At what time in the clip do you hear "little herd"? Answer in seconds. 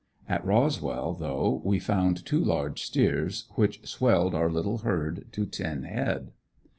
4.49-5.25